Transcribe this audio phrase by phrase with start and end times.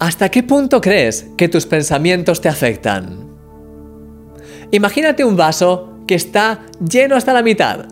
[0.00, 3.28] ¿Hasta qué punto crees que tus pensamientos te afectan?
[4.70, 7.84] Imagínate un vaso que está lleno hasta la mitad.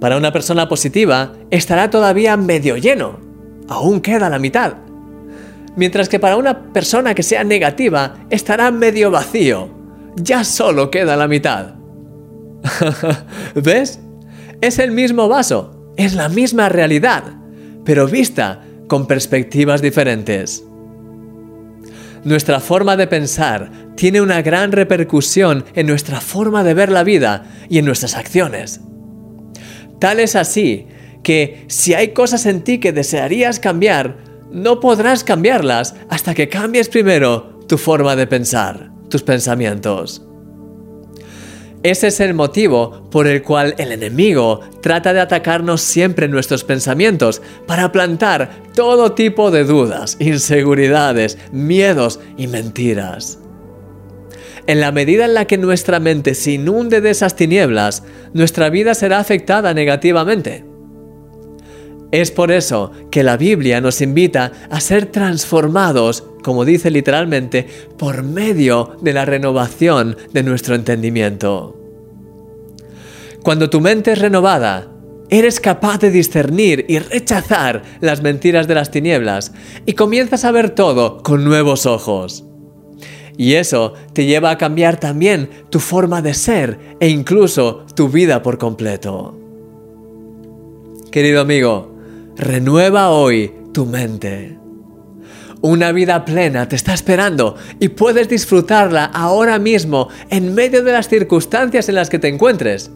[0.00, 3.20] Para una persona positiva estará todavía medio lleno.
[3.68, 4.74] Aún queda la mitad.
[5.76, 9.70] Mientras que para una persona que sea negativa estará medio vacío.
[10.16, 11.76] Ya solo queda la mitad.
[13.54, 14.00] ¿Ves?
[14.60, 17.22] Es el mismo vaso, es la misma realidad,
[17.84, 20.64] pero vista con perspectivas diferentes.
[22.28, 27.44] Nuestra forma de pensar tiene una gran repercusión en nuestra forma de ver la vida
[27.70, 28.82] y en nuestras acciones.
[29.98, 30.88] Tal es así
[31.22, 34.18] que si hay cosas en ti que desearías cambiar,
[34.52, 40.27] no podrás cambiarlas hasta que cambies primero tu forma de pensar, tus pensamientos.
[41.84, 46.64] Ese es el motivo por el cual el enemigo trata de atacarnos siempre en nuestros
[46.64, 53.38] pensamientos para plantar todo tipo de dudas, inseguridades, miedos y mentiras.
[54.66, 58.02] En la medida en la que nuestra mente se inunde de esas tinieblas,
[58.34, 60.64] nuestra vida será afectada negativamente.
[62.10, 68.22] Es por eso que la Biblia nos invita a ser transformados, como dice literalmente, por
[68.22, 71.76] medio de la renovación de nuestro entendimiento.
[73.42, 74.88] Cuando tu mente es renovada,
[75.30, 79.52] eres capaz de discernir y rechazar las mentiras de las tinieblas
[79.86, 82.44] y comienzas a ver todo con nuevos ojos.
[83.36, 88.42] Y eso te lleva a cambiar también tu forma de ser e incluso tu vida
[88.42, 89.38] por completo.
[91.12, 91.94] Querido amigo,
[92.36, 94.58] Renueva hoy tu mente.
[95.60, 101.08] Una vida plena te está esperando y puedes disfrutarla ahora mismo en medio de las
[101.08, 102.90] circunstancias en las que te encuentres.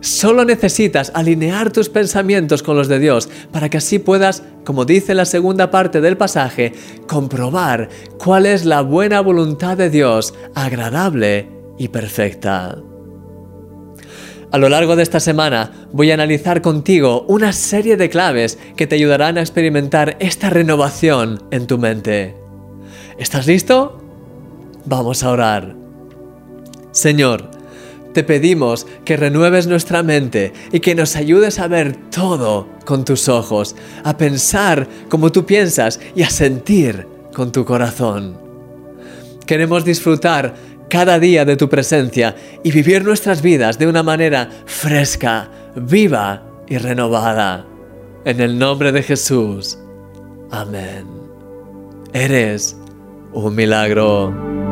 [0.00, 5.14] Solo necesitas alinear tus pensamientos con los de Dios para que así puedas, como dice
[5.14, 6.72] la segunda parte del pasaje,
[7.06, 12.76] comprobar cuál es la buena voluntad de Dios, agradable y perfecta.
[14.54, 18.86] A lo largo de esta semana voy a analizar contigo una serie de claves que
[18.86, 22.36] te ayudarán a experimentar esta renovación en tu mente.
[23.18, 24.00] ¿Estás listo?
[24.84, 25.74] Vamos a orar.
[26.92, 27.50] Señor,
[28.12, 33.28] te pedimos que renueves nuestra mente y que nos ayudes a ver todo con tus
[33.28, 38.38] ojos, a pensar como tú piensas y a sentir con tu corazón.
[39.46, 40.54] Queremos disfrutar
[40.94, 46.78] cada día de tu presencia y vivir nuestras vidas de una manera fresca, viva y
[46.78, 47.66] renovada.
[48.24, 49.76] En el nombre de Jesús.
[50.52, 51.04] Amén.
[52.12, 52.76] Eres
[53.32, 54.63] un milagro.